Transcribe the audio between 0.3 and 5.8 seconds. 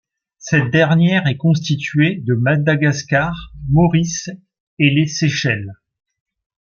Cette dernière est constituée de Madagascar, Maurice et les Seychelles.